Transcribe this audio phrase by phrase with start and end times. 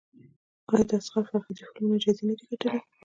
[0.71, 2.79] آیا د اصغر فرهادي فلمونه جایزې نه دي ګټلي؟